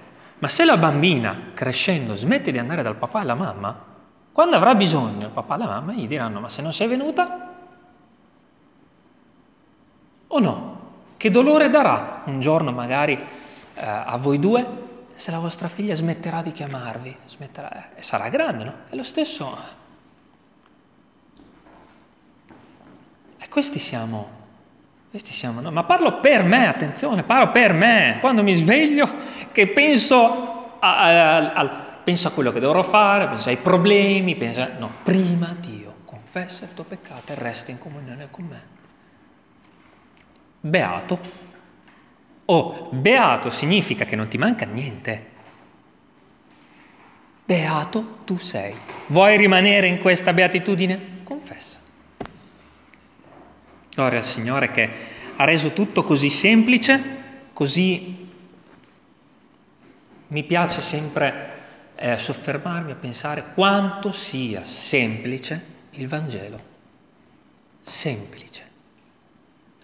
[0.44, 3.92] Ma se la bambina crescendo smette di andare dal papà e alla mamma,
[4.30, 7.54] Quando avrà bisogno il papà e la mamma gli diranno ma se non sei venuta
[10.26, 10.80] o no?
[11.16, 13.24] Che dolore darà un giorno magari eh,
[13.74, 14.66] a voi due
[15.14, 17.16] se la vostra figlia smetterà di chiamarvi?
[17.24, 18.74] Smetterà, eh, sarà grande, no?
[18.90, 19.56] È lo stesso.
[23.38, 24.28] E questi siamo,
[25.14, 25.70] questi siamo no?
[25.70, 28.16] Ma parlo per me, attenzione, parlo per me.
[28.18, 29.08] Quando mi sveglio
[29.52, 31.68] che penso a, a, a
[32.02, 34.72] pensa a quello che dovrò fare, pensa ai problemi, pensa...
[34.76, 38.62] No, prima Dio, confessa il tuo peccato e resta in comunione con me.
[40.58, 41.20] Beato.
[42.46, 45.26] Oh, beato significa che non ti manca niente.
[47.44, 48.74] Beato tu sei.
[49.06, 51.22] Vuoi rimanere in questa beatitudine?
[51.22, 51.83] Confessa.
[53.94, 54.90] Gloria al Signore che
[55.36, 57.22] ha reso tutto così semplice,
[57.52, 58.28] così
[60.26, 61.52] mi piace sempre
[61.94, 66.72] è soffermarmi a pensare quanto sia semplice il Vangelo.
[67.84, 68.62] Semplice.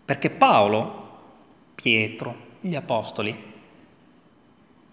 [0.04, 1.18] Perché Paolo,
[1.76, 3.36] Pietro, gli Apostoli,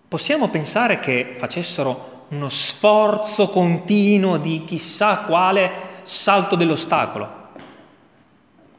[0.07, 5.72] possiamo pensare che facessero uno sforzo continuo di chissà quale
[6.03, 7.47] salto dell'ostacolo.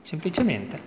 [0.09, 0.81] Semplicemente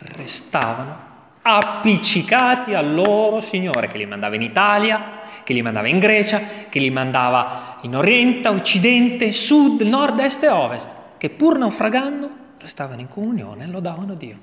[0.00, 0.94] restavano
[1.40, 6.78] appiccicati al loro Signore che li mandava in Italia, che li mandava in Grecia, che
[6.78, 12.28] li mandava in Oriente, Occidente, Sud, Nord, Est e Ovest, che pur naufragando
[12.58, 14.36] restavano in comunione e lodavano Dio.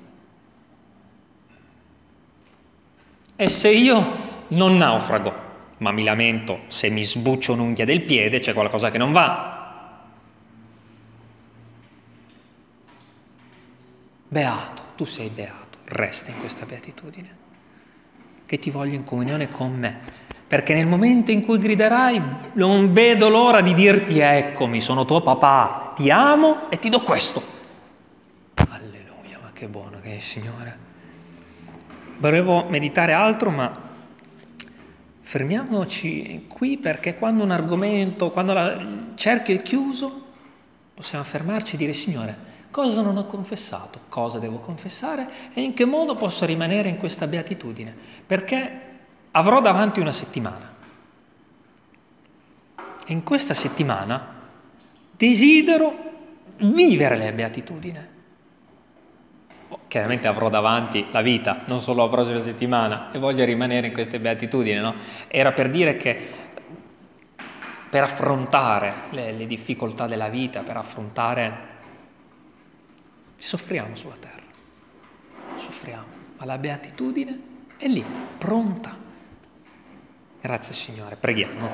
[3.36, 4.16] E se io
[4.48, 5.32] non naufrago,
[5.76, 9.61] ma mi lamento se mi sbuccio un'unghia del piede, c'è qualcosa che non va.
[14.32, 17.36] Beato, tu sei beato resta in questa beatitudine,
[18.46, 19.98] che ti voglio in comunione con me,
[20.46, 22.22] perché nel momento in cui griderai
[22.54, 27.42] non vedo l'ora di dirti eccomi, sono tuo papà, ti amo e ti do questo.
[28.54, 30.78] Alleluia, ma che buono che è il Signore.
[32.16, 33.70] Volevo meditare altro, ma
[35.20, 40.24] fermiamoci qui perché quando un argomento, quando la, il cerchio è chiuso,
[40.94, 45.84] possiamo fermarci e dire Signore, cosa non ho confessato, cosa devo confessare e in che
[45.84, 47.94] modo posso rimanere in questa beatitudine,
[48.26, 48.80] perché
[49.30, 50.74] avrò davanti una settimana.
[53.04, 54.40] E in questa settimana
[55.14, 56.10] desidero
[56.56, 58.10] vivere la beatitudine.
[59.86, 64.18] Chiaramente avrò davanti la vita, non solo la prossima settimana, e voglio rimanere in queste
[64.18, 64.94] beatitudini, no?
[65.28, 66.18] Era per dire che
[67.90, 71.71] per affrontare le, le difficoltà della vita, per affrontare
[73.42, 74.40] soffriamo sulla terra,
[75.56, 76.06] soffriamo,
[76.38, 77.40] ma la beatitudine
[77.76, 78.04] è lì,
[78.38, 78.96] pronta.
[80.40, 81.70] Grazie Signore, preghiamo.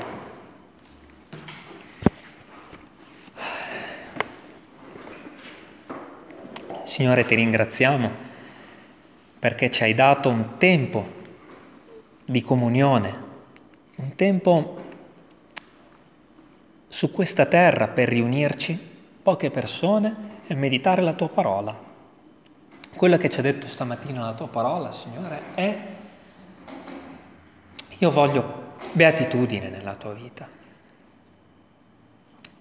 [6.84, 8.10] Signore, ti ringraziamo
[9.38, 11.06] perché ci hai dato un tempo
[12.24, 13.24] di comunione,
[13.96, 14.84] un tempo
[16.88, 18.76] su questa terra per riunirci,
[19.22, 21.76] poche persone, e meditare la tua parola.
[22.96, 25.78] Quello che ci ha detto stamattina la tua parola, Signore, è
[27.98, 30.48] io voglio beatitudine nella tua vita.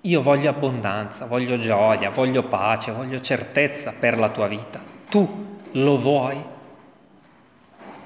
[0.01, 4.81] Io voglio abbondanza, voglio gioia, voglio pace, voglio certezza per la tua vita.
[5.09, 6.43] Tu lo vuoi?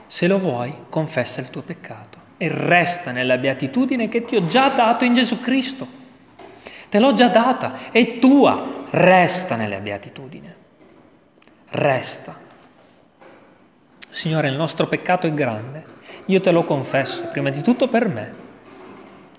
[0.06, 4.70] Se lo vuoi, confessa il tuo peccato e resta nella beatitudine che ti ho già
[4.70, 6.00] dato in Gesù Cristo.
[6.92, 10.56] Te l'ho già data, è tua, resta nelle beatitudine.
[11.70, 12.36] Resta.
[14.10, 15.86] Signore, il nostro peccato è grande,
[16.26, 18.34] io te lo confesso, prima di tutto per me,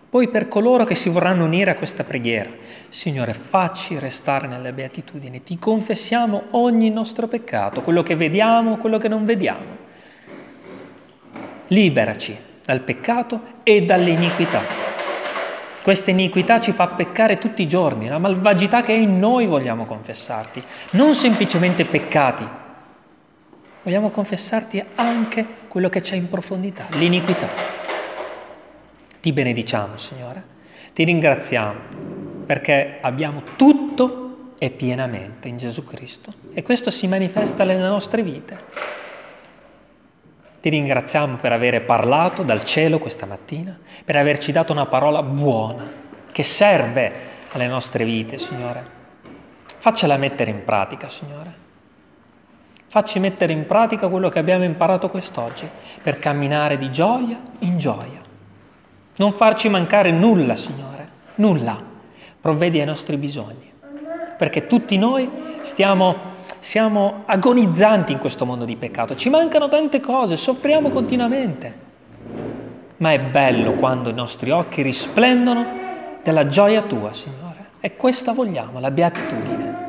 [0.08, 2.48] poi per coloro che si vorranno unire a questa preghiera.
[2.88, 9.08] Signore, facci restare nelle beatitudini, ti confessiamo ogni nostro peccato, quello che vediamo, quello che
[9.08, 9.76] non vediamo.
[11.66, 12.34] Liberaci
[12.64, 14.81] dal peccato e dall'iniquità.
[15.82, 19.84] Questa iniquità ci fa peccare tutti i giorni, la malvagità che è in noi vogliamo
[19.84, 22.48] confessarti, non semplicemente peccati,
[23.82, 27.48] vogliamo confessarti anche quello che c'è in profondità, l'iniquità.
[29.20, 30.44] Ti benediciamo, Signore,
[30.92, 31.80] ti ringraziamo
[32.46, 39.10] perché abbiamo tutto e pienamente in Gesù Cristo e questo si manifesta nelle nostre vite.
[40.62, 45.90] Ti ringraziamo per aver parlato dal cielo questa mattina, per averci dato una parola buona,
[46.30, 47.12] che serve
[47.50, 48.86] alle nostre vite, Signore.
[49.78, 51.52] Faccela mettere in pratica, Signore.
[52.86, 55.68] Facci mettere in pratica quello che abbiamo imparato quest'oggi,
[56.00, 58.20] per camminare di gioia in gioia.
[59.16, 61.76] Non farci mancare nulla, Signore, nulla.
[62.40, 63.72] provvedi ai nostri bisogni,
[64.38, 65.28] perché tutti noi
[65.62, 66.31] stiamo
[66.62, 71.90] siamo agonizzanti in questo mondo di peccato, ci mancano tante cose, soffriamo continuamente.
[72.98, 75.66] Ma è bello quando i nostri occhi risplendono
[76.22, 77.70] della gioia tua, Signore.
[77.80, 79.80] E questa vogliamo, la beatitudine.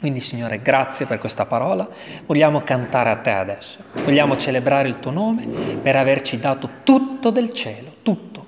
[0.00, 1.88] Quindi, Signore, grazie per questa parola.
[2.26, 3.78] Vogliamo cantare a te adesso.
[4.04, 5.46] Vogliamo celebrare il tuo nome
[5.80, 8.44] per averci dato tutto del cielo, tutto.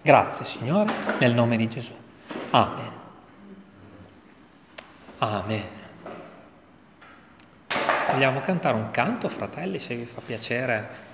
[0.00, 1.92] Grazie, Signore, nel nome di Gesù.
[2.50, 2.90] Amen.
[5.18, 5.75] Amen.
[8.10, 11.04] Vogliamo cantare un canto, fratelli, se vi fa piacere.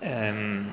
[0.00, 0.70] Um,